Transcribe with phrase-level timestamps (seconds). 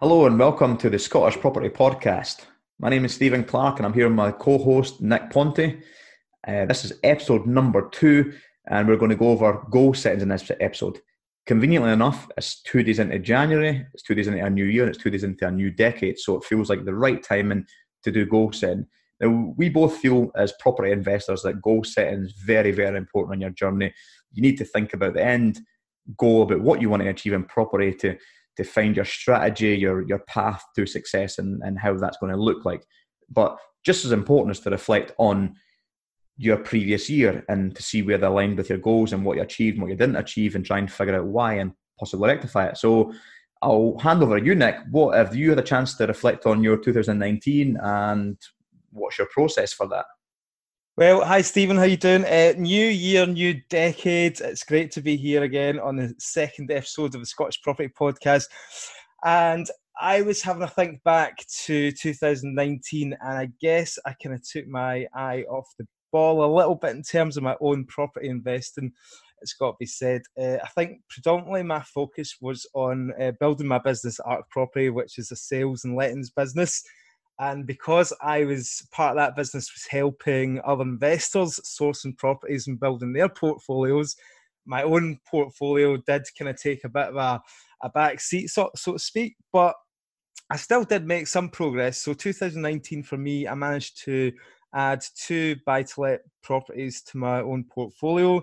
[0.00, 2.42] Hello and welcome to the Scottish Property Podcast.
[2.78, 5.82] My name is Stephen Clark and I'm here with my co host Nick Ponte.
[6.46, 8.32] Uh, this is episode number two,
[8.68, 11.00] and we're going to go over goal settings in this episode.
[11.46, 14.94] Conveniently enough, it's two days into January, it's two days into a new year, and
[14.94, 17.66] it's two days into a new decade, so it feels like the right timing
[18.04, 18.86] to do goal setting.
[19.20, 23.40] Now, we both feel as property investors that goal setting is very, very important on
[23.40, 23.92] your journey.
[24.30, 25.58] You need to think about the end
[26.16, 28.16] goal, about what you want to achieve in property to
[28.58, 32.40] to find your strategy, your your path to success, and and how that's going to
[32.40, 32.84] look like.
[33.30, 35.54] But just as important is to reflect on
[36.36, 39.42] your previous year and to see where they aligned with your goals and what you
[39.42, 42.66] achieved and what you didn't achieve, and try and figure out why and possibly rectify
[42.66, 42.76] it.
[42.76, 43.12] So.
[43.60, 44.76] I'll hand over to you, Nick.
[44.92, 48.38] What have you had a chance to reflect on your 2019 and
[48.92, 50.04] what's your process for that?
[50.98, 52.24] Well, hi Stephen, how you doing?
[52.24, 54.40] Uh, new year, new decade.
[54.40, 58.46] It's great to be here again on the second episode of the Scottish Property Podcast.
[59.24, 59.70] And
[60.00, 64.66] I was having a think back to 2019, and I guess I kind of took
[64.66, 68.90] my eye off the ball a little bit in terms of my own property investing.
[69.40, 70.22] It's got to be said.
[70.36, 75.16] Uh, I think predominantly my focus was on uh, building my business, Arc Property, which
[75.16, 76.82] is a sales and lettings business.
[77.40, 82.80] And because I was part of that business, was helping other investors sourcing properties and
[82.80, 84.16] building their portfolios.
[84.66, 87.40] My own portfolio did kind of take a bit of a,
[87.82, 89.74] a back seat, so, so to speak, but
[90.50, 91.98] I still did make some progress.
[91.98, 94.32] So 2019 for me, I managed to
[94.74, 98.42] add two buy-to-let properties to my own portfolio.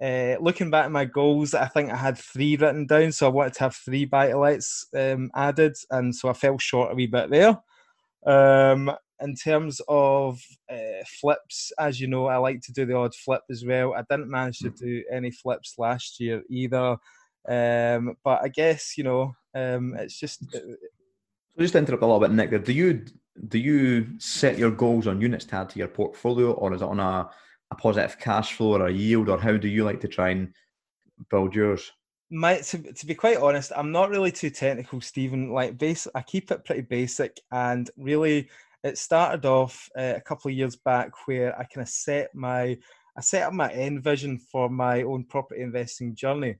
[0.00, 3.30] Uh, looking back at my goals, I think I had three written down, so I
[3.30, 7.30] wanted to have three buy-to-lets um, added, and so I fell short a wee bit
[7.30, 7.58] there.
[8.26, 10.40] Um, in terms of
[10.70, 13.94] uh, flips, as you know, I like to do the odd flip as well.
[13.94, 16.96] I didn't manage to do any flips last year either.
[17.48, 20.42] Um, but I guess you know, um, it's just.
[20.54, 22.50] Uh, so just to interrupt a little bit, Nick.
[22.50, 23.04] There, Do you
[23.48, 26.88] do you set your goals on units to add to your portfolio, or is it
[26.88, 27.28] on a,
[27.70, 30.52] a positive cash flow or a yield, or how do you like to try and
[31.30, 31.90] build yours?
[32.30, 35.52] My to, to be quite honest i'm not really too technical stephen.
[35.52, 38.48] Like base i keep it pretty basic and really
[38.84, 42.78] it started off uh, a couple of years back where i kind of set my
[43.16, 46.56] i set up my end vision for my own property investing journey.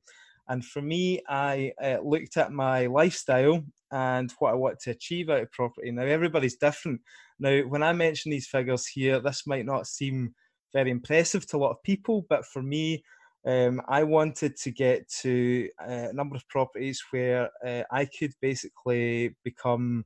[0.48, 5.30] And for me i uh, looked at my lifestyle and what i want to achieve
[5.30, 5.92] out of property.
[5.92, 7.00] Now everybody's different.
[7.38, 10.34] Now when i mention these figures here this might not seem
[10.72, 13.04] very impressive to a lot of people but for me
[13.46, 18.32] um, I wanted to get to uh, a number of properties where uh, I could
[18.40, 20.04] basically become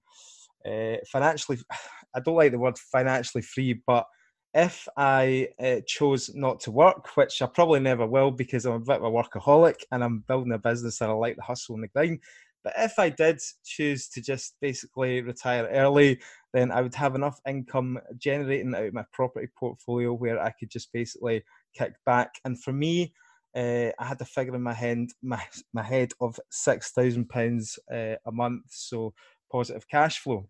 [0.64, 1.58] uh, financially,
[2.14, 4.06] I don't like the word financially free, but
[4.54, 8.78] if I uh, chose not to work, which I probably never will because I'm a
[8.80, 11.82] bit of a workaholic and I'm building a business and I like the hustle and
[11.82, 12.20] the grind.
[12.62, 16.20] But if I did choose to just basically retire early,
[16.54, 20.92] then I would have enough income generating out my property portfolio where I could just
[20.92, 21.44] basically
[21.76, 22.36] kick back.
[22.44, 23.12] And for me,
[23.54, 25.42] uh, I had a figure in my head, my,
[25.72, 29.14] my head of six thousand uh, pounds a month, so
[29.50, 30.48] positive cash flow.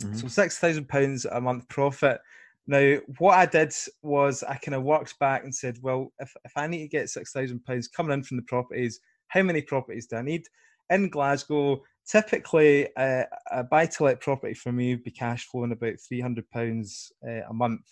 [0.00, 0.16] Mm-hmm.
[0.16, 2.20] So six thousand pounds a month profit.
[2.66, 6.52] Now, what I did was I kind of worked back and said, well, if, if
[6.56, 10.06] I need to get six thousand pounds coming in from the properties, how many properties
[10.06, 10.44] do I need?
[10.90, 16.20] In Glasgow, typically uh, a buy-to-let property for me would be cash flowing about three
[16.20, 17.82] hundred pounds uh, a month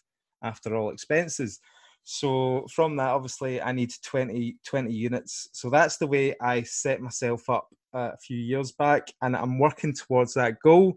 [0.43, 1.61] after all expenses.
[2.05, 5.49] So from that, obviously, I need 20, 20 units.
[5.53, 9.59] So that's the way I set myself up uh, a few years back, and I'm
[9.59, 10.95] working towards that goal.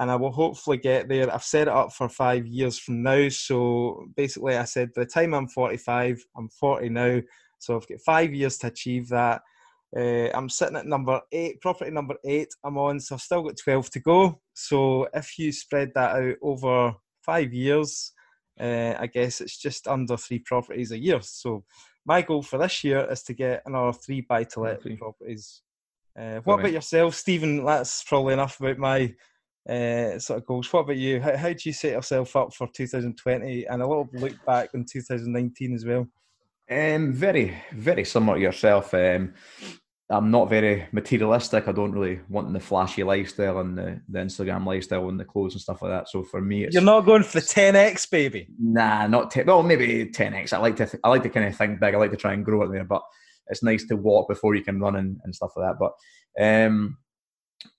[0.00, 1.32] And I will hopefully get there.
[1.32, 3.28] I've set it up for five years from now.
[3.30, 7.20] So basically, I said by the time I'm 45, I'm 40 now.
[7.58, 9.42] So I've got five years to achieve that.
[9.96, 12.48] Uh, I'm sitting at number eight, property number eight.
[12.62, 14.40] I'm on, so I've still got 12 to go.
[14.54, 16.94] So if you spread that out over
[17.24, 18.12] five years,
[18.60, 21.20] uh, I guess it's just under three properties a year.
[21.22, 21.64] So
[22.04, 25.62] my goal for this year is to get another three buy to let properties.
[26.18, 27.64] Uh, what about yourself, Stephen?
[27.64, 29.14] That's probably enough about my
[29.68, 30.72] uh, sort of goals.
[30.72, 31.20] What about you?
[31.20, 34.84] How, how do you set yourself up for 2020 and a little look back in
[34.84, 36.08] 2019 as well?
[36.70, 38.92] Um, very, very similar to yourself.
[38.94, 39.34] Um,
[40.10, 41.68] I'm not very materialistic.
[41.68, 45.52] I don't really want the flashy lifestyle and the, the Instagram lifestyle and the clothes
[45.52, 46.08] and stuff like that.
[46.08, 48.48] So for me, you're not going for the 10x, baby.
[48.58, 49.44] Nah, not 10.
[49.44, 50.54] Well, maybe 10x.
[50.54, 51.94] I like to th- I like to kind of think big.
[51.94, 53.02] I like to try and grow it there, but
[53.48, 55.78] it's nice to walk before you can run and, and stuff like that.
[55.78, 55.92] But
[56.42, 56.96] um,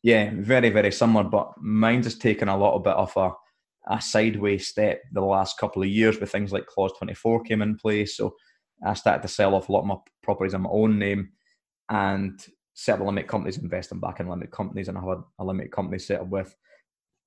[0.03, 1.23] yeah, very very similar.
[1.23, 3.31] But mine's just taken a little bit of a
[3.87, 7.75] a sideways step the last couple of years with things like Clause 24 came in
[7.75, 8.17] place.
[8.17, 8.35] So
[8.85, 11.31] I started to sell off a lot of my properties in my own name
[11.89, 15.23] and set up a limited companies, investing back in limited companies, and I have a,
[15.39, 16.55] a limited company set up with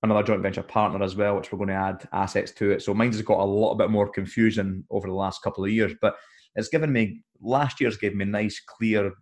[0.03, 2.83] another joint venture partner as well, which we're going to add assets to it.
[2.83, 5.93] So mine's has got a little bit more confusion over the last couple of years,
[6.01, 6.17] but
[6.57, 9.13] it's given me last year's gave me nice, clear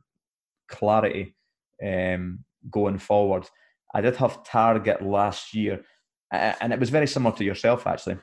[0.69, 1.37] clarity
[1.85, 3.49] um, going forward.
[3.95, 5.83] I did have target last year,
[6.31, 8.19] and it was very similar to yourself actually.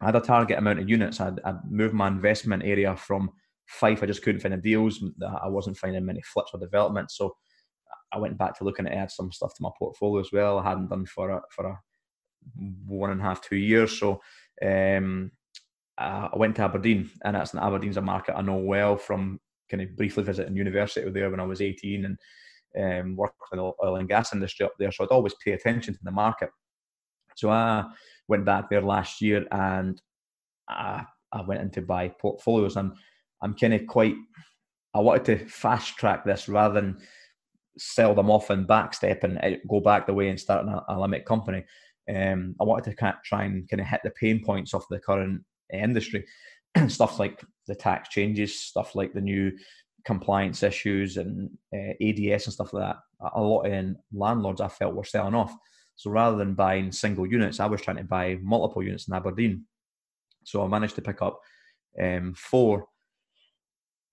[0.00, 1.20] I had a target amount of units.
[1.20, 3.30] I'd, I'd moved my investment area from
[3.66, 4.02] five.
[4.02, 5.02] I just couldn't find the deals.
[5.42, 7.16] I wasn't finding many flips or developments.
[7.16, 7.36] So
[8.12, 10.58] I went back to looking at add some stuff to my portfolio as well.
[10.58, 11.80] I hadn't done for a, for a
[12.86, 13.98] one and a half, two years.
[13.98, 14.20] So
[14.64, 15.32] um,
[15.98, 19.40] I went to Aberdeen, and that's an Aberdeen's a market I know well from
[19.70, 23.72] kind of briefly visiting university there when I was 18 and um, worked in the
[23.82, 24.92] oil and gas industry up there.
[24.92, 26.50] So I'd always pay attention to the market.
[27.34, 27.84] So I
[28.28, 30.00] went back there last year and
[30.68, 32.76] I, I went into buy portfolios.
[32.76, 32.92] And
[33.42, 34.14] I'm kind of quite,
[34.94, 36.98] I wanted to fast track this rather than
[37.78, 40.98] sell them off and backstep and uh, go back the way and start a, a
[40.98, 41.64] limit company.
[42.08, 44.84] Um, I wanted to kind of try and kind of hit the pain points of
[44.90, 45.42] the current
[45.72, 46.24] industry,
[46.88, 49.52] stuff like the tax changes, stuff like the new
[50.04, 52.96] compliance issues and uh, ADS and stuff like that.
[53.34, 55.54] A lot in landlords I felt were selling off.
[55.96, 59.64] So rather than buying single units, I was trying to buy multiple units in Aberdeen.
[60.44, 61.40] So I managed to pick up
[62.00, 62.86] um, four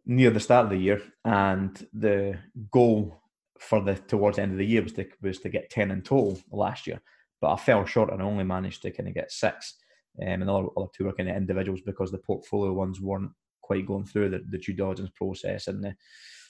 [0.05, 2.39] near the start of the year, and the
[2.71, 3.21] goal
[3.59, 6.01] for the towards the end of the year was to was to get ten in
[6.01, 7.01] total last year.
[7.41, 9.75] But I fell short and only managed to kind of get six.
[10.21, 13.31] Um, and the other, other two were kind of individuals because the portfolio ones weren't
[13.61, 15.95] quite going through the, the due diligence process and the,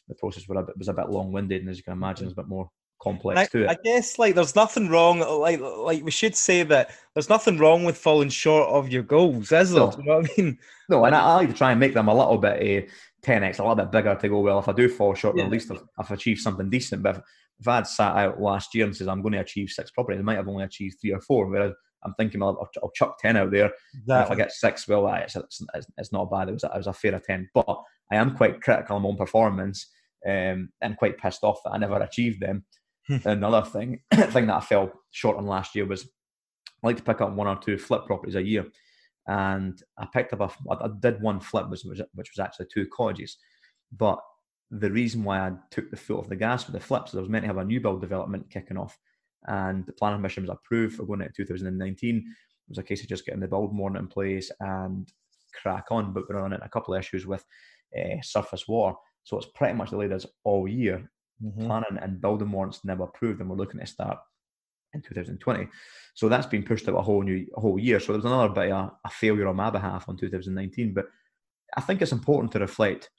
[0.09, 2.25] the process was a bit, was a bit long winded and as you can imagine,
[2.25, 2.69] it's a bit more
[3.03, 3.69] complex I, to it.
[3.69, 5.19] I guess like there's nothing wrong.
[5.19, 9.51] Like like we should say that there's nothing wrong with falling short of your goals,
[9.51, 9.81] is there?
[9.81, 9.93] No.
[9.97, 10.57] You know what I mean?
[10.89, 12.53] No, and I, I, like to try and make them a little bit
[12.85, 14.39] uh, 10x, a little bit bigger to go.
[14.39, 15.45] Well, if I do fall short, yeah.
[15.45, 17.03] at least I've, I've, achieved something decent.
[17.03, 17.21] But if,
[17.59, 20.19] if I had sat out last year and says I'm going to achieve six properties,
[20.19, 21.47] I might have only achieved three or four.
[21.47, 21.73] Whereas
[22.03, 23.71] I'm thinking I'll, I'll, I'll chuck ten out there.
[23.93, 24.25] Exactly.
[24.25, 25.61] if I get six, well, it's, it's,
[25.97, 26.49] it's, not bad.
[26.49, 29.17] It was, it was a fair attempt, but I am quite critical of my own
[29.17, 29.87] performance
[30.27, 32.65] um, and quite pissed off that I never achieved them.
[33.25, 36.05] Another thing, thing that I fell short on last year was
[36.83, 38.65] I like to pick up one or two flip properties a year,
[39.27, 42.87] and I picked up a, I did one flip which was which was actually two
[42.87, 43.37] cottages,
[43.91, 44.19] but
[44.71, 47.21] the reason why I took the foot off the gas with the flips is I
[47.21, 48.97] was meant to have a new build development kicking off,
[49.47, 52.17] and the planning mission was approved for going into 2019.
[52.17, 52.23] It
[52.69, 55.07] was a case of just getting the build warrant in place and
[55.61, 57.43] crack on, but we're on a couple of issues with
[57.97, 58.95] uh, surface water.
[59.23, 61.09] So it's pretty much delayed us all year.
[61.43, 61.65] Mm-hmm.
[61.65, 64.17] Planning and building warrants never approved, and we're looking to start
[64.93, 65.67] in 2020.
[66.13, 67.99] So that's been pushed out a whole new a whole year.
[67.99, 70.93] So there's another bit of a, failure on my behalf on 2019.
[70.93, 71.07] But
[71.75, 73.09] I think it's important to reflect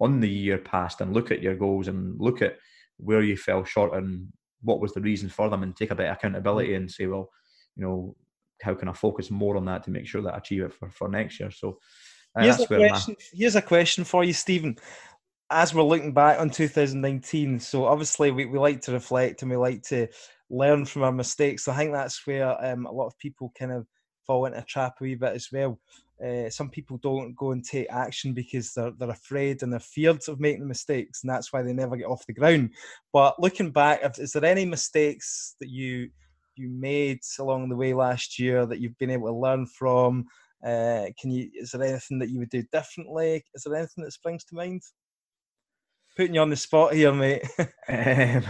[0.00, 2.58] on the year past and look at your goals and look at
[2.96, 4.28] where you fell short and
[4.62, 7.30] what was the reason for them and take a bit of accountability and say, well,
[7.76, 8.16] you know,
[8.62, 10.90] how can I focus more on that to make sure that I achieve it for,
[10.90, 11.50] for next year?
[11.50, 11.78] So
[12.36, 14.76] uh, here's, a question, here's a question for you, Stephen.
[15.50, 19.56] As we're looking back on 2019, so obviously we, we like to reflect and we
[19.56, 20.08] like to
[20.50, 21.64] learn from our mistakes.
[21.64, 23.86] So I think that's where um, a lot of people kind of
[24.26, 25.78] fall into a trap a wee bit as well.
[26.24, 30.20] Uh, some people don't go and take action because they're, they're afraid and they're feared
[30.28, 32.70] of making mistakes, and that's why they never get off the ground.
[33.12, 36.10] But looking back, is there any mistakes that you
[36.56, 40.24] you made along the way last year that you've been able to learn from?
[40.64, 41.50] Uh, can you?
[41.52, 43.44] Is there anything that you would do differently?
[43.54, 44.82] Is there anything that springs to mind?
[46.16, 47.42] Putting you on the spot here, mate.
[47.58, 48.44] um,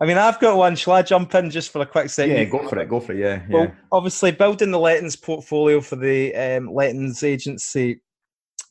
[0.00, 0.76] I mean, I've got one.
[0.76, 2.36] Shall I jump in just for a quick second?
[2.36, 2.88] Yeah, go for it.
[2.88, 3.18] Go for it.
[3.18, 3.42] Yeah.
[3.48, 3.54] yeah.
[3.54, 8.00] Well, obviously, building the lettings portfolio for the um, lettings agency.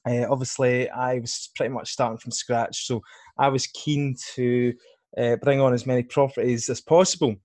[0.08, 3.02] Uh, obviously, I was pretty much starting from scratch, so
[3.38, 4.74] I was keen to
[5.18, 7.36] uh, bring on as many properties as possible.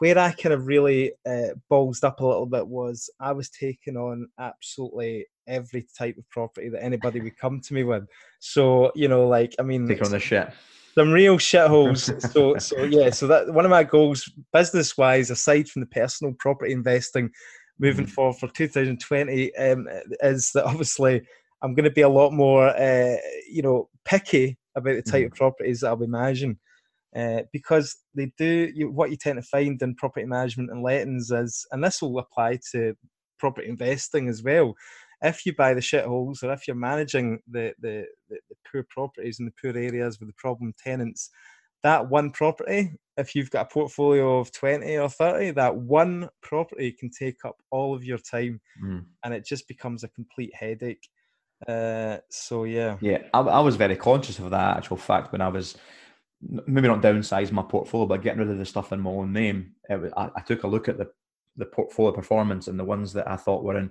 [0.00, 3.96] Where I kind of really uh, ballsed up a little bit was I was taking
[3.96, 8.06] on absolutely every type of property that anybody would come to me with.
[8.40, 10.50] So you know, like I mean, take on the shit
[10.94, 12.20] some real shitholes.
[12.32, 16.34] so so yeah, so that one of my goals, business wise, aside from the personal
[16.38, 17.30] property investing,
[17.78, 18.10] moving mm.
[18.10, 19.88] forward for 2020, um,
[20.22, 21.22] is that obviously
[21.62, 23.16] I'm going to be a lot more, uh,
[23.48, 25.26] you know, picky about the type mm.
[25.26, 26.58] of properties that I'll be managing.
[27.14, 31.30] Uh, because they do you, what you tend to find in property management and lettings
[31.32, 32.94] is, and this will apply to
[33.38, 34.74] property investing as well
[35.22, 39.38] if you buy the shitholes or if you're managing the, the, the, the poor properties
[39.38, 41.30] in the poor areas with the problem tenants,
[41.82, 46.92] that one property, if you've got a portfolio of 20 or 30, that one property
[46.92, 49.04] can take up all of your time mm.
[49.24, 51.08] and it just becomes a complete headache.
[51.68, 52.96] Uh, so, yeah.
[53.00, 55.76] Yeah, I, I, was very conscious of that actual fact when I was
[56.42, 59.72] maybe not downsize my portfolio, but getting rid of the stuff in my own name.
[59.88, 61.10] Was, I, I, took a look at the
[61.56, 63.90] the portfolio performance and the ones that I thought were in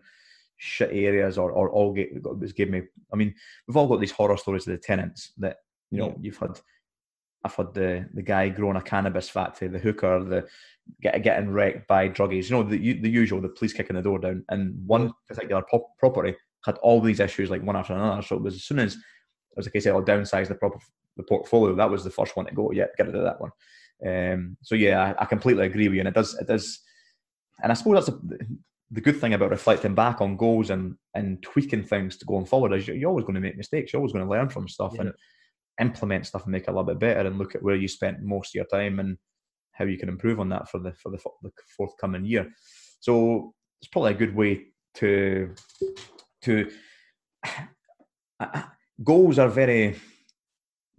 [0.58, 1.96] shit areas or or all
[2.39, 2.84] was gave me.
[3.13, 3.34] I mean,
[3.68, 5.58] we've all got these horror stories of the tenants that
[5.91, 6.15] you know yeah.
[6.22, 6.60] you've had.
[7.44, 10.48] I've had the the guy growing a cannabis factory, the hooker, the
[11.01, 12.50] get, getting wrecked by druggies.
[12.50, 14.44] You know the the usual, the police kicking the door down.
[14.50, 18.22] And one particular pop, property had all these issues like one after another.
[18.22, 19.01] So it was as soon as it
[19.56, 20.79] was a case of I'll downsize the proper
[21.20, 22.72] the portfolio, that was the first one to go.
[22.72, 23.52] Yeah, get rid of that one.
[24.06, 26.80] Um, so yeah, I, I, completely agree with you, and it does it does,
[27.62, 28.20] and I suppose that's a,
[28.92, 32.74] the good thing about reflecting back on goals and and tweaking things to going forward
[32.74, 33.92] is you're always going to make mistakes.
[33.92, 35.02] You're always going to learn from stuff yeah.
[35.02, 35.14] and
[35.82, 38.22] implement stuff and make it a little bit better and look at where you spent
[38.22, 39.18] most of your time and
[39.74, 42.50] how you can improve on that for the for the, the forthcoming year.
[43.02, 45.54] So it's probably a good way to
[46.44, 46.72] to
[49.04, 49.96] goals are very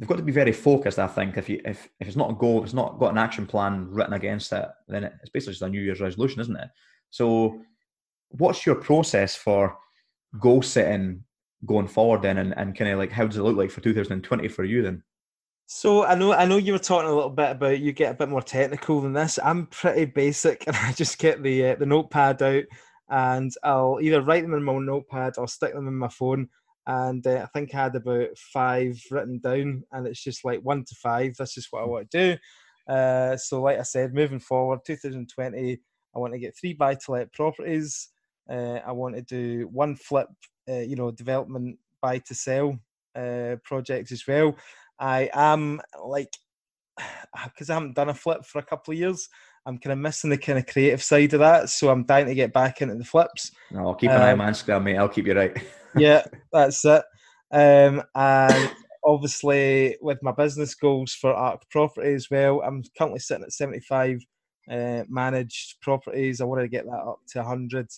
[0.00, 0.98] they've got to be very focused.
[0.98, 3.46] I think if you if, if it's not a goal, it's not got an action
[3.46, 6.68] plan written against it, then it's basically just a New Year's resolution, isn't it?
[7.10, 7.60] So,
[8.30, 9.76] what's your process for
[10.40, 11.22] goal setting
[11.66, 14.48] going forward then, and, and kind of like how does it look like for 2020
[14.48, 15.02] for you then?
[15.66, 18.16] So I know I know you were talking a little bit about you get a
[18.16, 19.38] bit more technical than this.
[19.44, 22.64] I'm pretty basic, and I just get the uh, the notepad out,
[23.10, 26.48] and I'll either write them in my notepad or stick them in my phone.
[26.90, 30.84] And uh, I think I had about five written down, and it's just like one
[30.84, 31.36] to five.
[31.36, 32.92] That's just what I want to do.
[32.92, 35.78] Uh, so, like I said, moving forward, 2020,
[36.14, 38.08] I want to get three buy to let properties.
[38.50, 40.28] Uh, I want to do one flip,
[40.68, 42.76] uh, you know, development buy to sell
[43.14, 44.56] uh, projects as well
[45.00, 46.36] I am like
[47.44, 49.28] because I haven't done a flip for a couple of years.
[49.66, 52.34] I'm kind of missing the kind of creative side of that, so I'm dying to
[52.34, 53.52] get back into the flips.
[53.70, 54.96] No, I'll keep an um, eye on um, Instagram, mate.
[54.96, 55.56] I'll keep you right.
[55.96, 57.02] yeah, that's it.
[57.52, 58.72] Um, and
[59.04, 64.20] obviously, with my business goals for Arc Property as well, I'm currently sitting at 75
[64.70, 66.40] uh, managed properties.
[66.40, 67.88] I want to get that up to 100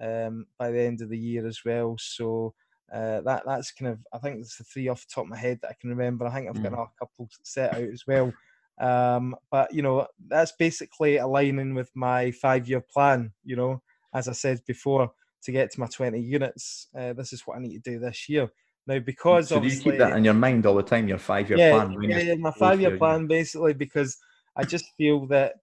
[0.00, 1.96] um, by the end of the year as well.
[1.98, 2.54] So
[2.92, 5.36] uh, that that's kind of I think it's the three off the top of my
[5.36, 6.26] head that I can remember.
[6.26, 6.82] I think I've got mm.
[6.82, 8.32] a couple set out as well.
[8.80, 13.32] Um, but you know that's basically aligning with my five year plan.
[13.44, 13.82] You know,
[14.14, 15.12] as I said before,
[15.44, 18.28] to get to my twenty units, uh, this is what I need to do this
[18.28, 18.50] year.
[18.86, 21.06] Now, because so do you keep that in your mind all the time?
[21.06, 22.02] Your five year yeah, plan.
[22.02, 24.16] Yeah, yeah, my five year plan basically because
[24.56, 25.54] I just feel that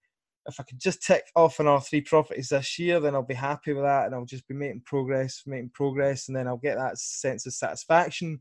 [0.48, 3.34] if I could just tick off on all three properties this year, then I'll be
[3.34, 6.78] happy with that, and I'll just be making progress, making progress, and then I'll get
[6.78, 8.40] that sense of satisfaction.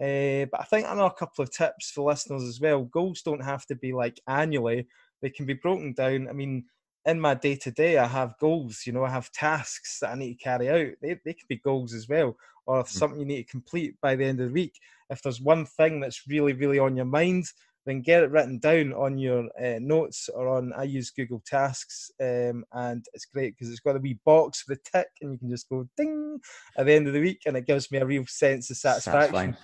[0.00, 2.84] Uh, but I think I know a couple of tips for listeners as well.
[2.84, 4.86] Goals don't have to be like annually;
[5.20, 6.28] they can be broken down.
[6.28, 6.64] I mean,
[7.08, 8.82] in my day to day, I have goals.
[8.86, 10.94] You know, I have tasks that I need to carry out.
[11.02, 12.36] They they can be goals as well,
[12.66, 12.88] or mm.
[12.88, 14.78] something you need to complete by the end of the week.
[15.10, 17.46] If there's one thing that's really really on your mind,
[17.86, 22.10] then get it written down on your uh, notes or on I use Google Tasks,
[22.20, 25.38] um, and it's great because it's got a wee box with a tick, and you
[25.38, 26.38] can just go ding
[26.76, 29.56] at the end of the week, and it gives me a real sense of satisfaction.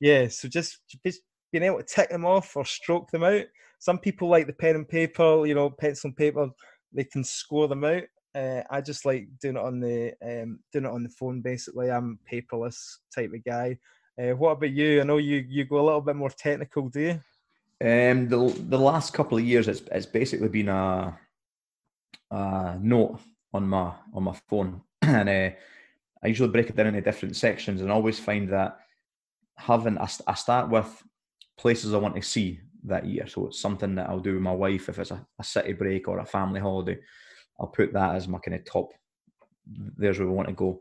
[0.00, 3.44] Yeah, so just, just being able to tick them off or stroke them out.
[3.80, 6.48] Some people like the pen and paper, you know, pencil and paper.
[6.92, 8.04] They can score them out.
[8.34, 11.40] Uh, I just like doing it on the um, doing it on the phone.
[11.40, 13.78] Basically, I'm paperless type of guy.
[14.18, 15.00] Uh, what about you?
[15.00, 17.20] I know you you go a little bit more technical, do you?
[17.80, 21.18] Um, the the last couple of years, it's it's basically been a,
[22.30, 23.20] a note
[23.54, 25.50] on my on my phone, and uh,
[26.22, 28.78] I usually break it down into different sections, and always find that
[29.56, 31.02] having I, I start with
[31.56, 33.26] places I want to see that year.
[33.26, 36.08] So it's something that I'll do with my wife if it's a, a city break
[36.08, 36.98] or a family holiday.
[37.60, 38.90] I'll put that as my kind of top.
[39.66, 40.80] There's where we want to go.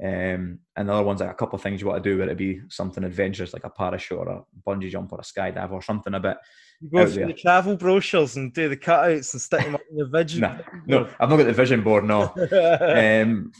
[0.00, 2.30] Um, and the other ones like a couple of things you want to do, whether
[2.30, 5.82] it be something adventurous like a parachute or a bungee jump or a skydive or
[5.82, 6.36] something a bit.
[6.80, 9.98] You go through the travel brochures and do the cutouts and stick them up in
[9.98, 10.42] your vision.
[10.42, 12.04] nah, no, I've not got the vision board.
[12.04, 12.32] No.
[13.22, 13.50] um,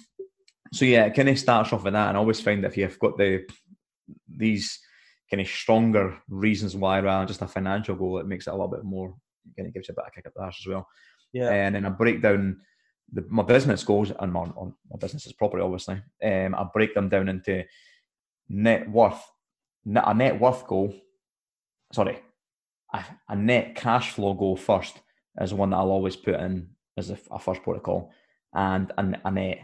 [0.73, 2.77] so yeah, it kind of starts off with that, and I always find that if
[2.77, 3.45] you've got the
[4.29, 4.79] these
[5.31, 8.53] kind of stronger reasons why rather than just a financial goal, it makes it a
[8.53, 9.15] little bit more.
[9.57, 10.87] Kind of gives you a bit of kick up the arse as well.
[11.33, 11.51] Yeah.
[11.51, 12.61] And then I break down
[13.13, 16.03] the, my business goals and my, my business is property, obviously.
[16.23, 17.65] Um, I break them down into
[18.49, 19.23] net worth,
[19.87, 20.95] a net worth goal.
[21.93, 22.19] Sorry,
[22.93, 25.01] a, a net cash flow goal first
[25.41, 28.11] is one that I'll always put in as a, a first protocol,
[28.55, 29.61] and a, a net.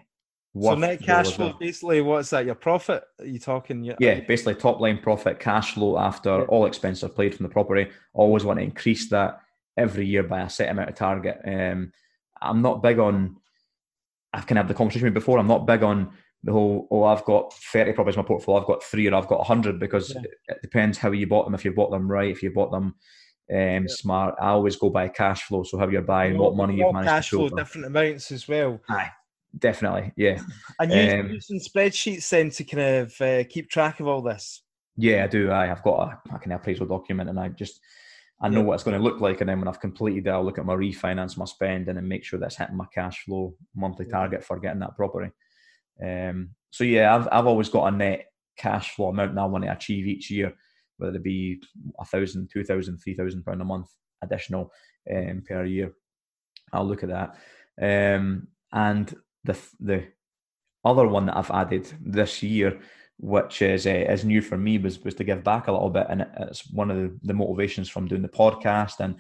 [0.60, 2.46] So net cash flow, basically, what's that?
[2.46, 3.02] Your profit?
[3.18, 3.82] Are you talking?
[3.82, 6.44] Your, yeah, basically top line profit, cash flow after yeah.
[6.44, 7.90] all expenses are paid from the property.
[8.12, 9.40] Always want to increase that
[9.76, 11.40] every year by a set amount of target.
[11.44, 11.92] Um,
[12.40, 13.36] I'm not big on.
[14.32, 15.38] I can have the conversation before.
[15.38, 16.12] I'm not big on
[16.44, 16.86] the whole.
[16.90, 18.60] Oh, I've got 30 properties in my portfolio.
[18.60, 20.22] I've got three, or I've got 100 because yeah.
[20.48, 21.54] it, depends how you bought them.
[21.54, 22.94] If you bought them right, if you bought them
[23.52, 24.36] um, smart.
[24.40, 25.64] I always go by cash flow.
[25.64, 27.48] So how you're buying, what money you've managed cash to flow.
[27.50, 28.80] different amounts as well.
[28.88, 29.10] Aye,
[29.58, 30.40] definitely, yeah,
[30.80, 34.62] And you Um, using spreadsheets then to kind of uh, keep track of all this.
[34.96, 35.24] yeah.
[35.24, 35.50] I do.
[35.52, 37.80] I have got a fucking appraisal document, and I just
[38.40, 38.64] I know Yeah.
[38.66, 40.66] what it's going to look like, and then when I've completed it, I'll look at
[40.66, 44.44] my refinance, my spend, and then make sure that's hitting my cash flow monthly target
[44.44, 45.30] for getting that property.
[46.04, 49.64] Um, so yeah, I've I've always got a net cash flow amount that I want
[49.64, 50.52] to achieve each year,
[50.98, 51.60] whether it be
[52.00, 53.88] a thousand, two thousand, three thousand pound a month
[54.22, 54.72] additional
[55.14, 55.92] um, per year.
[56.72, 57.36] I'll look at that.
[57.80, 60.04] Um, and the the
[60.84, 62.78] other one that I've added this year,
[63.18, 66.06] which is uh, is new for me, was was to give back a little bit,
[66.08, 69.00] and it's one of the, the motivations from doing the podcast.
[69.00, 69.16] And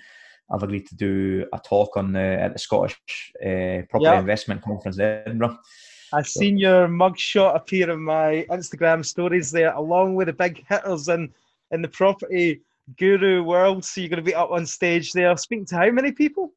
[0.52, 2.98] I've agreed to do a talk on the at the Scottish
[3.42, 4.20] uh, Property Yeah.
[4.20, 5.58] Investment Conference in Edinburgh.
[6.12, 10.64] I've So- seen your mugshot appear in my Instagram stories there, along with the big
[10.68, 11.32] hitters in
[11.70, 12.60] in the property
[12.98, 13.84] guru world.
[13.84, 16.52] So you're going to be up on stage there, speaking to how many people?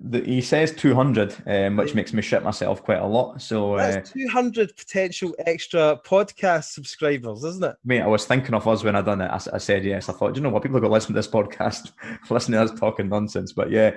[0.00, 3.40] The, he says 200, um, which makes me shit myself quite a lot.
[3.40, 7.76] So, uh, That's 200 potential extra podcast subscribers, isn't it?
[7.84, 9.30] mate, I was thinking of us when I done it.
[9.30, 10.08] I said yes.
[10.08, 10.62] I thought, you know what?
[10.62, 11.92] People are going to listen to this podcast,
[12.30, 13.52] listen to us talking nonsense.
[13.52, 13.92] But yeah,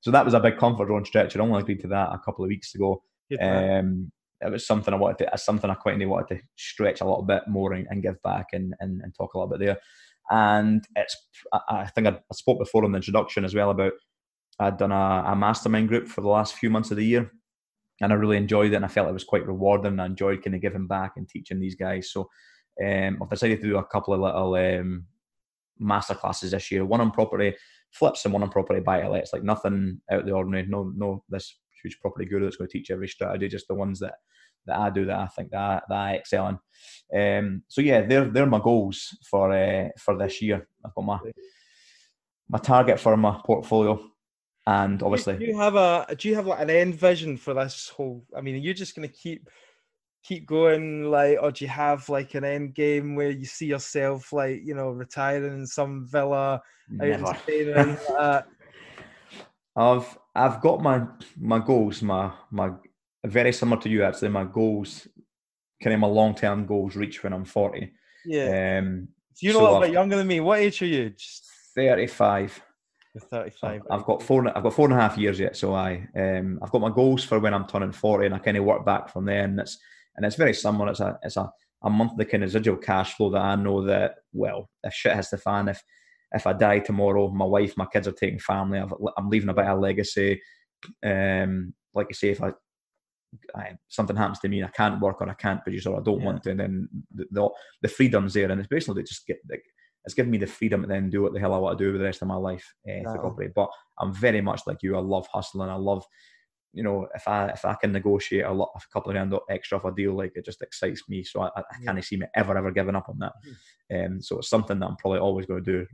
[0.00, 1.36] so that was a big comfort zone stretch.
[1.36, 3.02] I only agreed to that a couple of weeks ago.
[3.40, 4.10] Um,
[4.40, 7.42] it was something I wanted to, something I quite wanted to stretch a little bit
[7.46, 9.78] more and, and give back and, and, and talk a little bit there.
[10.30, 11.16] And it's,
[11.52, 13.92] I, I think I, I spoke before in the introduction as well about
[14.60, 17.32] I'd done a, a mastermind group for the last few months of the year,
[18.00, 19.98] and I really enjoyed it, and I felt it was quite rewarding.
[19.98, 22.12] I enjoyed kind of giving back and teaching these guys.
[22.12, 22.28] So
[22.84, 25.06] um, I've decided to do a couple of little um,
[25.78, 26.84] master classes this year.
[26.84, 27.54] One on property
[27.90, 29.32] flips and one on property buy to lets.
[29.32, 30.66] Like nothing out of the ordinary.
[30.66, 33.48] No, no, this huge property guru that's going to teach every strategy.
[33.48, 34.14] Just the ones that
[34.66, 36.48] that I do that I think that I, that I excel
[37.12, 37.38] in.
[37.38, 40.68] Um, so yeah, they're they're my goals for uh, for this year.
[40.84, 41.18] I've got my
[42.48, 44.00] my target for my portfolio,
[44.66, 47.88] and obviously do you have a do you have like an end vision for this
[47.88, 48.24] whole?
[48.36, 49.48] I mean, are you just going to keep
[50.22, 54.32] keep going, like, or do you have like an end game where you see yourself
[54.32, 57.34] like you know retiring in some villa never.
[57.42, 58.46] Spain and like that?
[59.76, 61.06] I've I've got my
[61.38, 62.70] my goals, my my
[63.24, 64.28] very similar to you actually.
[64.28, 65.06] My goals,
[65.82, 67.92] kind of my long term goals, reach when I'm forty.
[68.26, 70.40] Yeah, Um, you're so a little bit younger than me.
[70.40, 71.10] What age are you?
[71.10, 72.60] Just thirty five.
[73.14, 73.82] You're 35.
[73.90, 74.46] I've got four.
[74.56, 75.56] I've got four and a half years yet.
[75.56, 78.56] So I um I've got my goals for when I'm turning forty, and I kind
[78.56, 79.44] of work back from there.
[79.44, 79.78] And it's
[80.16, 80.90] and it's very similar.
[80.90, 81.50] It's a it's a
[81.82, 85.30] a monthly kind of residual cash flow that I know that well, if shit hits
[85.30, 85.82] the fan, if
[86.32, 88.78] if I die tomorrow, my wife, my kids are taking family.
[88.78, 90.40] I've, I'm leaving a bit of legacy.
[91.04, 92.52] Um, like I say, if I,
[93.56, 96.02] I something happens to me, and I can't work or I can't produce or I
[96.02, 96.26] don't Yeah.
[96.26, 97.48] want to, and then the, the
[97.82, 99.64] the freedom's there, and it's basically just get like
[100.04, 101.92] it's given me the freedom to then do what the hell I want to do
[101.92, 103.36] with the rest of my life uh, Wow.
[103.54, 104.96] But I'm very much like you.
[104.96, 105.68] I love hustling.
[105.68, 106.04] I love,
[106.72, 109.76] you know, if I if I can negotiate a lot, a couple of grand extra
[109.78, 111.22] off a deal, like it just excites me.
[111.24, 111.92] So I, I Yeah.
[111.92, 113.32] can't see me ever ever giving up on that.
[113.92, 115.86] Um, so it's something that I'm probably always going to do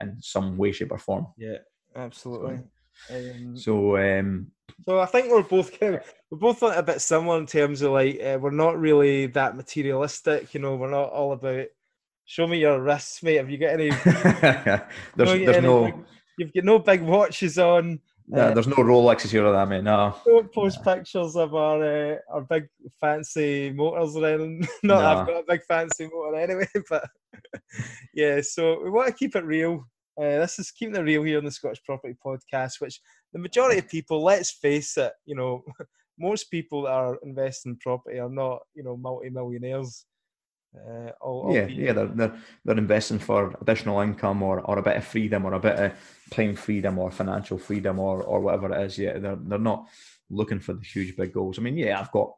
[0.00, 1.26] in some way, shape, or form.
[1.36, 1.58] Yeah,
[1.94, 2.60] absolutely.
[3.10, 4.52] Um, So um,
[4.86, 7.92] So I think we're both kind of, we're both a bit similar in terms of
[7.92, 10.54] like uh, we're not really that materialistic.
[10.54, 11.66] You know, we're not all about
[12.24, 13.36] show me your wrists, mate.
[13.36, 13.90] Have you got any?
[14.04, 14.82] there's
[15.16, 15.94] no, there's any no big-
[16.38, 18.00] you've got no big watches on.
[18.34, 19.84] uh, there's no Rolexes here or that, mate.
[19.84, 20.14] No.
[20.24, 22.68] Don't post pictures of our uh, our big
[23.00, 24.66] fancy motors or anything.
[24.82, 27.08] Not that I've got a big fancy motor anyway, but
[28.14, 28.40] yeah.
[28.42, 29.86] So we want to keep it real.
[30.20, 33.00] Uh, this is keeping it real here on the Scottish Property Podcast, which
[33.32, 35.64] the majority of people, let's face it, you know,
[36.18, 40.04] most people that are investing in property are not, you know, multi-millionaires.
[40.74, 44.82] Uh, all, Yeah, albeit- yeah, they're, they're they're investing for additional income or, or a
[44.82, 45.92] bit of freedom or a bit of
[46.30, 48.98] time freedom or financial freedom or or whatever it is.
[48.98, 49.86] Yeah, they're they're not
[50.30, 51.58] looking for the huge big goals.
[51.58, 52.32] I mean, yeah, I've got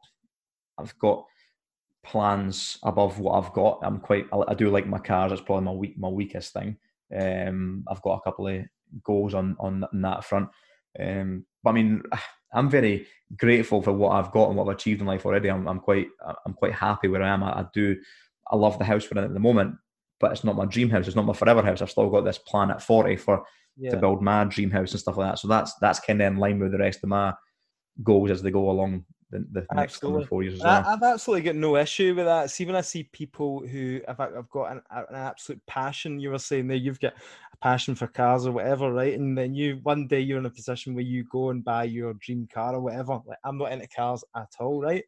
[0.77, 1.25] I've got
[2.03, 3.79] plans above what I've got.
[3.83, 5.31] I'm quite I, I do like my cars.
[5.31, 6.77] It's probably my weak my weakest thing.
[7.17, 8.65] Um, I've got a couple of
[9.03, 10.49] goals on on, on that front.
[10.99, 12.03] Um, but I mean,
[12.53, 15.49] I'm very grateful for what I've got and what I've achieved in life already.
[15.49, 16.07] I'm, I'm quite
[16.45, 17.43] I'm quite happy where I am.
[17.43, 17.97] I, I do
[18.51, 19.75] I love the house we're in at the moment,
[20.19, 21.07] but it's not my dream house.
[21.07, 21.81] It's not my forever house.
[21.81, 23.43] I've still got this plan at 40 for
[23.77, 23.91] yeah.
[23.91, 25.39] to build my dream house and stuff like that.
[25.39, 27.33] So that's that's kind of in line with the rest of my
[28.03, 30.83] goals as they go along the, the next four years I.
[30.93, 32.49] I've absolutely got no issue with that.
[32.51, 36.39] See, when I see people who have, have got an, an absolute passion, you were
[36.39, 37.13] saying there, you've got
[37.53, 39.17] a passion for cars or whatever, right?
[39.17, 42.13] And then you one day you're in a position where you go and buy your
[42.15, 43.19] dream car or whatever.
[43.25, 45.03] Like I'm not into cars at all, right?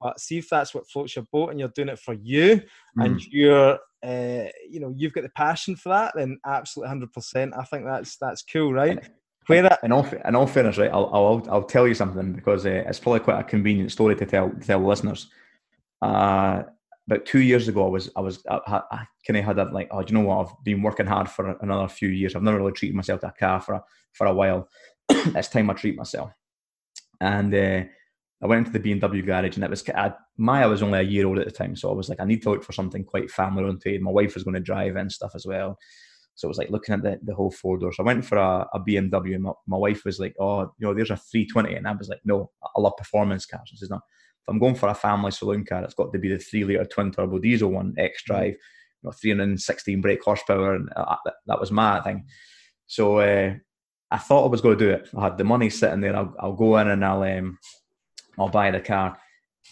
[0.00, 2.62] But see if that's what floats your boat and you're doing it for you
[2.98, 3.04] Mm.
[3.04, 7.54] and you're uh, you know you've got the passion for that, then absolutely hundred percent.
[7.56, 8.98] I think that's that's cool, right?
[9.46, 10.90] Where that in all, in all fairness, right?
[10.90, 14.26] I'll, I'll I'll tell you something because uh, it's probably quite a convenient story to
[14.26, 15.30] tell to tell listeners.
[16.02, 16.62] Uh,
[17.08, 19.88] about two years ago, I was I was I, I kind of had that like,
[19.90, 20.46] oh, do you know what?
[20.46, 22.36] I've been working hard for another few years.
[22.36, 24.68] I've never really treated myself to a car for a, for a while.
[25.08, 26.30] it's time I treat myself.
[27.20, 27.84] And uh,
[28.40, 31.26] I went into the BMW garage, and it was I, Maya was only a year
[31.26, 33.30] old at the time, so I was like, I need to look for something quite
[33.30, 34.00] family oriented.
[34.00, 35.76] My wife was going to drive and stuff as well.
[36.36, 37.96] So it was like looking at the, the whole four doors.
[37.96, 40.86] So I went for a, a BMW, and my, my, wife was like, "Oh, you
[40.86, 43.90] know, there's a 320," and I was like, "No, I love performance cars." She says,
[43.90, 46.62] not, if I'm going for a family saloon car, it's got to be the three
[46.62, 48.26] liter twin turbo diesel one, X mm.
[48.26, 48.56] drive, you
[49.02, 52.24] know, 316 brake horsepower, and uh, that, that, was my thing."
[52.86, 53.54] So uh,
[54.12, 55.08] I thought I was going to do it.
[55.16, 56.14] I had the money sitting there.
[56.14, 57.58] I'll, I'll go in and I'll um,
[58.38, 59.18] I'll buy the car.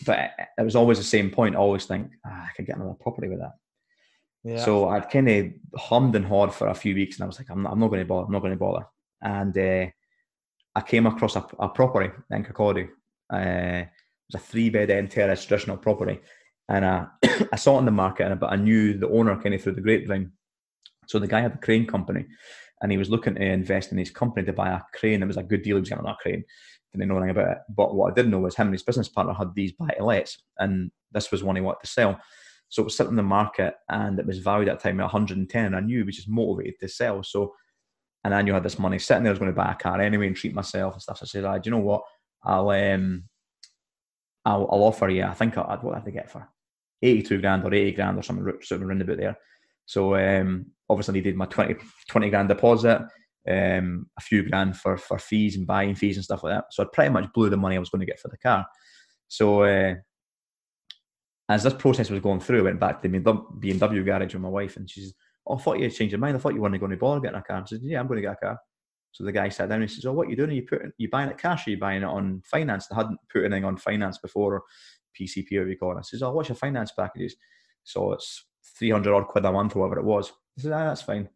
[0.05, 1.55] But it was always the same point.
[1.55, 3.53] I always think ah, I could get another property with that.
[4.45, 4.65] Yeah.
[4.65, 7.51] So I'd kind of hummed and hawed for a few weeks, and I was like,
[7.51, 8.27] I'm not, I'm not going to bother.
[8.27, 8.87] I'm not going to bother.
[9.23, 9.91] And uh,
[10.75, 12.89] I came across a, a property in Kirkcaldy.
[13.33, 16.21] Uh, it was a three bed end terrace traditional property,
[16.69, 17.07] and uh,
[17.53, 19.75] I saw it in the market, And but I knew the owner kind of through
[19.75, 20.33] the grapevine.
[21.07, 22.27] So the guy had a crane company,
[22.83, 25.23] and he was looking to invest in his company to buy a crane.
[25.23, 25.77] It was a good deal.
[25.77, 26.45] He was getting on that crane.
[26.93, 27.59] Didn't know anything about it.
[27.75, 30.05] But what I did know was him and his business partner had these buy to
[30.05, 32.21] lets, and this was one he wanted to sell.
[32.69, 35.05] So it was sitting in the market and it was valued at the time at
[35.05, 35.75] 110.
[35.75, 37.23] I knew he was just motivated to sell.
[37.23, 37.55] So,
[38.25, 39.31] and I knew I had this money sitting there.
[39.31, 41.19] I was going to buy a car anyway and treat myself and stuff.
[41.19, 42.03] So I said, ah, do you know what?
[42.43, 43.25] I'll, um,
[44.45, 46.49] I'll, I'll offer you, I think I'd, what did to get for?
[47.03, 49.39] 82 grand or 80 grand or something, something around about there.
[49.87, 51.77] So um, obviously needed my 20,
[52.09, 53.03] 20 grand deposit,
[53.49, 56.65] um, a few grand for, for fees and buying fees and stuff like that.
[56.71, 58.67] So I pretty much blew the money I was going to get for the car.
[59.29, 59.95] So uh,
[61.49, 64.49] as this process was going through, I went back to the BMW garage with my
[64.49, 65.15] wife, and she says,
[65.47, 66.37] "Oh, I thought you had changed your mind.
[66.37, 68.17] I thought you weren't going to bother getting a car." I said, "Yeah, I'm going
[68.17, 68.59] to get a car."
[69.13, 70.51] So the guy sat down and he says, "Oh, what are you doing?
[70.51, 71.67] Are you putting, you buying it cash?
[71.67, 72.89] Or are you buying it on finance?
[72.89, 74.63] They hadn't put anything on finance before, or
[75.19, 77.37] PCP, or you call it." I says, "Oh, what's your finance packages?"
[77.85, 78.45] So it's
[78.79, 80.33] three hundred odd quid a month, or whatever it was.
[80.59, 81.29] I said, "Ah, that's fine."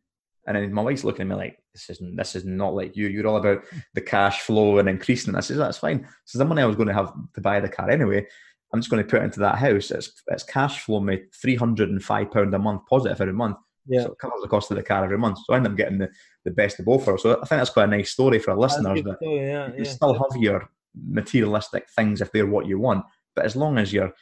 [0.47, 2.17] And then my wife's looking at me like, "This isn't.
[2.17, 3.09] This is not like you.
[3.09, 3.63] You're all about
[3.95, 5.39] the cash flow and increasing." it.
[5.39, 7.69] I says, "That's fine." So the money I was going to have to buy the
[7.69, 8.27] car anyway.
[8.73, 9.91] I'm just going to put it into that house.
[9.91, 13.57] It's, it's cash flow me three hundred and five pound a month positive every month.
[13.87, 14.05] Yeah.
[14.05, 15.39] So it covers the cost of the car every month.
[15.45, 16.09] So I end up getting the,
[16.45, 17.05] the best of both.
[17.21, 19.03] So I think that's quite a nice story for our listeners.
[19.03, 19.91] That story, yeah, you yeah.
[19.91, 24.13] still have your materialistic things if they're what you want, but as long as your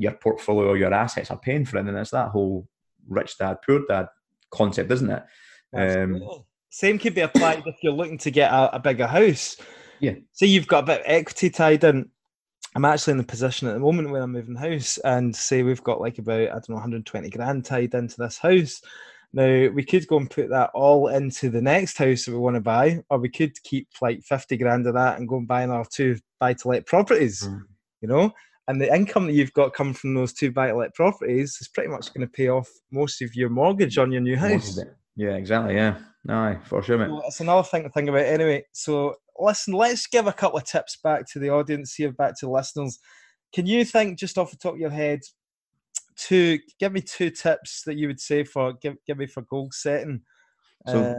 [0.00, 2.66] your portfolio, or your assets are paying for it, And it's that whole
[3.08, 4.08] rich dad, poor dad
[4.50, 5.22] concept, isn't it?
[5.74, 6.22] Um,
[6.70, 9.56] Same could be applied if you're looking to get a, a bigger house.
[9.98, 10.14] Yeah.
[10.32, 12.10] Say you've got a bit of equity tied in
[12.74, 15.82] I'm actually in the position at the moment where I'm moving house and say we've
[15.82, 18.80] got like about, I don't know, 120 grand tied into this house.
[19.32, 22.56] Now, we could go and put that all into the next house that we want
[22.56, 25.62] to buy, or we could keep like 50 grand of that and go and buy
[25.62, 27.62] another two buy to let properties, mm.
[28.00, 28.32] you know?
[28.70, 31.66] And the income that you've got coming from those two buy to let properties is
[31.66, 34.78] pretty much going to pay off most of your mortgage on your new house.
[35.16, 35.74] Yeah, exactly.
[35.74, 35.98] Yeah.
[36.24, 37.10] No, for sure, mate.
[37.26, 38.64] It's another thing to think about anyway.
[38.70, 42.46] So listen, let's give a couple of tips back to the audience here, back to
[42.46, 43.00] the listeners.
[43.52, 45.18] Can you think just off the top of your head
[46.28, 49.70] to give me two tips that you would say for give give me for goal
[49.72, 50.20] setting?
[50.86, 51.14] So uh,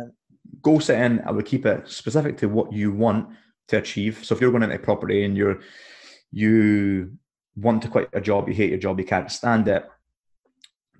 [0.61, 3.27] goal setting, I would keep it specific to what you want
[3.67, 4.23] to achieve.
[4.23, 5.59] So if you're going into property and you're
[6.31, 7.11] you
[7.55, 9.85] want to quit a job, you hate your job, you can't stand it,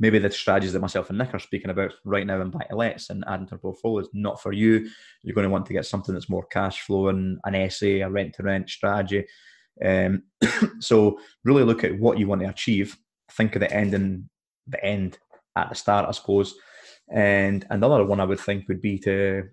[0.01, 2.75] maybe the strategies that myself and Nick are speaking about right now in buy to
[2.75, 4.89] lets and adding to our portfolio is not for you.
[5.21, 8.33] You're going to want to get something that's more cash flowing, an SA, a rent
[8.33, 9.27] to rent strategy.
[9.85, 10.23] Um,
[10.79, 12.97] so really look at what you want to achieve.
[13.31, 14.27] Think of the end and
[14.65, 15.19] the end
[15.55, 16.55] at the start, I suppose.
[17.13, 19.43] And another one I would think would be to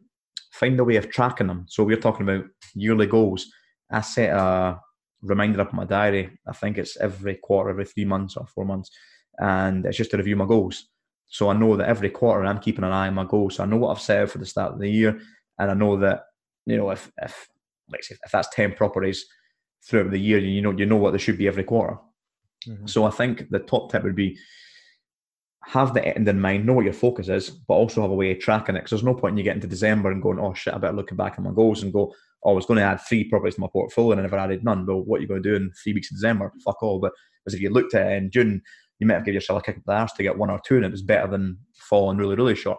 [0.52, 1.66] find a way of tracking them.
[1.68, 3.46] So we're talking about yearly goals.
[3.90, 4.80] I set a
[5.22, 6.38] reminder up in my diary.
[6.46, 8.90] I think it's every quarter, every three months or four months
[9.38, 10.88] and it's just to review my goals.
[11.28, 13.56] So I know that every quarter I'm keeping an eye on my goals.
[13.56, 15.20] So I know what I've set out for the start of the year,
[15.58, 16.24] and I know that
[16.66, 17.48] you know if if
[17.90, 19.26] like say, if that's ten properties
[19.84, 21.98] throughout the year, you know you know what they should be every quarter.
[22.66, 22.86] Mm-hmm.
[22.86, 24.38] So I think the top tip would be
[25.68, 28.30] have the end in mind, know what your focus is, but also have a way
[28.32, 28.78] of tracking it.
[28.78, 30.96] Because there's no point in you getting to December and going, oh shit, I better
[30.96, 33.56] looking back at my goals and go, oh, I was going to add three properties
[33.56, 34.86] to my portfolio and I never added none.
[34.86, 36.50] Well, what are you going to do in three weeks of December?
[36.64, 37.00] Fuck all.
[37.00, 37.12] But
[37.46, 38.62] as if you looked at it in June,
[38.98, 40.76] you might have given yourself a kick up the arse to get one or two,
[40.76, 42.78] and it was better than falling really, really short.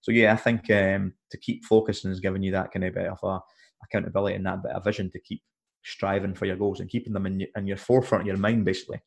[0.00, 3.06] So yeah, I think um, to keep focusing is giving you that kind of bit
[3.06, 3.40] of a
[3.84, 5.42] accountability and that bit of vision to keep
[5.84, 8.64] striving for your goals and keeping them in your, in your forefront of your mind,
[8.64, 9.00] basically.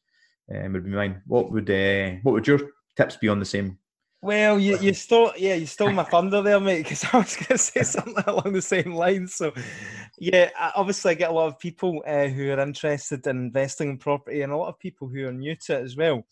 [0.53, 1.21] Um, would be mine.
[1.27, 2.61] What would uh, what would your
[2.97, 3.77] tips be on the same
[4.21, 7.47] Well, you, you stole yeah, you stole my thunder there, mate, because I was going
[7.49, 9.35] to say something along the same lines.
[9.35, 9.53] So,
[10.17, 13.97] yeah, obviously, I get a lot of people uh, who are interested in investing in
[13.97, 16.25] property, and a lot of people who are new to it as well.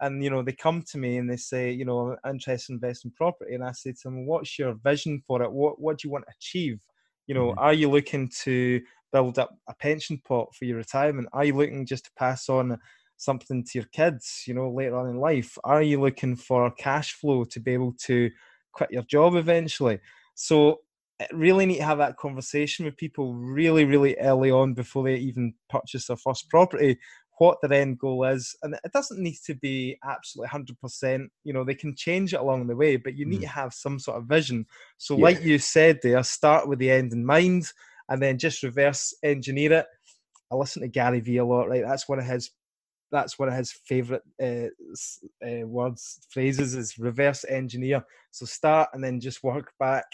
[0.00, 2.76] And you know, they come to me and they say, you know, I'm interested in
[2.76, 5.52] investing in property, and I say to them, "What's your vision for it?
[5.52, 6.80] What what do you want to achieve?
[7.26, 7.58] You know, mm-hmm.
[7.58, 8.80] are you looking to
[9.12, 11.28] build up a pension pot for your retirement?
[11.32, 12.78] Are you looking just to pass on
[13.18, 15.58] something to your kids, you know, later on in life?
[15.64, 18.30] Are you looking for cash flow to be able to
[18.72, 20.00] quit your job eventually?
[20.34, 20.78] So
[21.32, 25.52] really need to have that conversation with people really, really early on before they even
[25.68, 26.98] purchase their first property,
[27.38, 28.54] what their end goal is.
[28.62, 31.26] And it doesn't need to be absolutely 100%.
[31.44, 33.42] You know, they can change it along the way, but you need mm.
[33.42, 34.66] to have some sort of vision.
[34.96, 35.24] So, yeah.
[35.24, 37.72] like you said there, start with the end in mind
[38.08, 39.86] and then just reverse engineer it.
[40.50, 41.84] I listen to Gary Vee a lot, right?
[41.86, 42.50] That's one of his
[43.10, 44.68] that's one of his favorite uh,
[45.46, 48.04] uh, words phrases is reverse engineer.
[48.30, 50.04] So start and then just work back.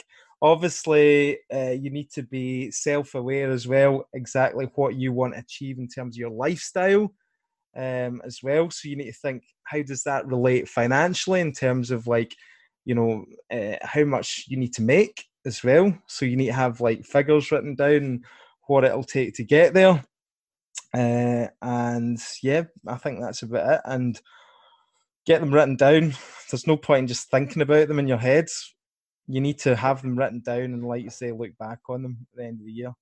[0.43, 5.79] Obviously uh, you need to be self-aware as well exactly what you want to achieve
[5.79, 7.13] in terms of your lifestyle
[7.77, 8.71] um, as well.
[8.71, 12.35] So you need to think how does that relate financially in terms of like
[12.85, 13.25] you know
[13.83, 15.97] how much you need to make as well?
[16.07, 18.23] So you need to have like figures written down
[18.67, 20.05] what it'll take to get there
[20.95, 23.81] uh, and yeah, I think that's about it.
[23.85, 24.21] And
[25.27, 26.15] get them written down.
[26.51, 28.75] There's no point in just thinking about them in your heads.
[29.27, 32.27] You need to have them written down and, like you say, look back on them
[32.33, 32.93] at the end of the year.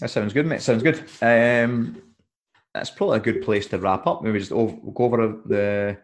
[0.00, 0.62] That sounds good, mate.
[0.62, 1.02] Sounds good.
[1.22, 2.02] Um,
[2.74, 4.22] that's probably a good place to wrap up.
[4.22, 5.98] Maybe just over, go over the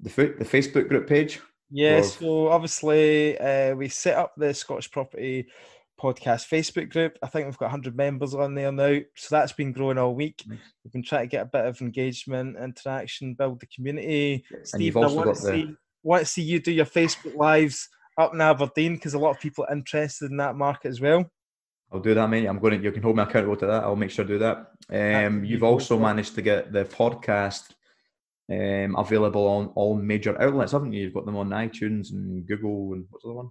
[0.00, 1.38] the the Facebook group page.
[1.70, 2.00] Yeah.
[2.00, 5.48] So obviously, uh, we set up the Scottish Property
[6.00, 7.18] podcast Facebook group.
[7.22, 8.98] I think we've got 100 members on there now.
[9.16, 10.42] So that's been growing all week.
[10.46, 10.58] Nice.
[10.84, 14.44] We've been trying to get a bit of engagement, interaction, build the community.
[14.64, 15.48] Steve, I want to, the...
[15.48, 19.30] see, want to see you do your Facebook lives up in Aberdeen because a lot
[19.30, 21.30] of people are interested in that market as well.
[21.90, 22.46] I'll do that, mate.
[22.46, 23.84] I'm going to, you can hold me accountable to that.
[23.84, 25.26] I'll make sure to do that.
[25.26, 27.70] Um, you've also managed to get the podcast
[28.50, 31.04] um, available on all major outlets, haven't you?
[31.04, 33.50] You've got them on iTunes and Google and what's the other one?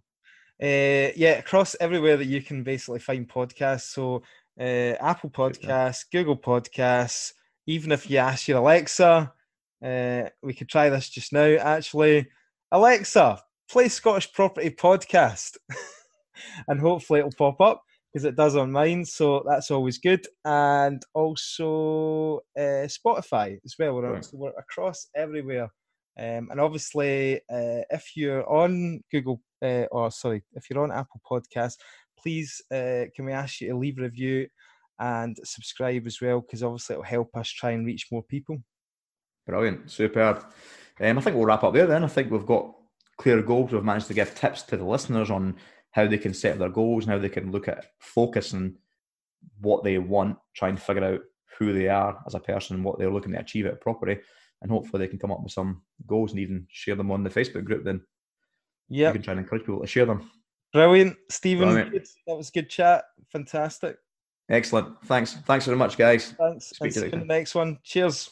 [0.62, 3.94] Uh, yeah, across everywhere that you can basically find podcasts.
[3.94, 4.24] So
[4.60, 7.34] uh, Apple Podcasts, Google Podcasts.
[7.68, 9.32] Even if you ask your Alexa,
[9.84, 11.58] uh, we could try this just now.
[11.58, 12.28] Actually,
[12.72, 15.58] Alexa, play Scottish Property Podcast,
[16.68, 19.06] and hopefully it'll pop up because it does on mine.
[19.06, 20.26] So that's always good.
[20.44, 23.96] And also uh, Spotify as well.
[23.96, 24.28] We're, right.
[24.34, 25.70] we're across everywhere.
[26.20, 31.22] Um, and obviously, uh, if you're on Google, uh, or sorry, if you're on Apple
[31.30, 31.78] Podcasts,
[32.20, 34.48] please uh, can we ask you to leave a review
[35.00, 38.58] and subscribe as well, because obviously it'll help us try and reach more people.
[39.46, 40.46] Brilliant, superb.
[41.00, 42.04] Um, I think we'll wrap up there then.
[42.04, 42.74] I think we've got
[43.18, 43.72] clear goals.
[43.72, 45.56] We've managed to give tips to the listeners on
[45.92, 48.76] how they can set their goals and how they can look at focus and
[49.62, 51.22] what they want, try and figure out
[51.58, 54.18] who they are as a person and what they're looking to achieve at property
[54.62, 57.30] and hopefully they can come up with some goals and even share them on the
[57.30, 57.84] Facebook group.
[57.84, 58.02] Then,
[58.90, 60.30] yeah, you can try and encourage people to share them.
[60.74, 61.70] Brilliant, Stephen.
[61.70, 62.08] Brilliant.
[62.28, 63.06] That was good chat.
[63.32, 63.98] Fantastic.
[64.50, 64.96] Excellent.
[65.06, 65.34] Thanks.
[65.46, 66.34] Thanks very much, guys.
[66.38, 66.68] Thanks.
[66.68, 67.80] Speak to you the next one.
[67.84, 68.30] Cheers.